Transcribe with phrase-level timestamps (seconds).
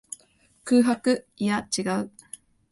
[0.63, 1.27] 空白。
[1.37, 2.11] いや、違う。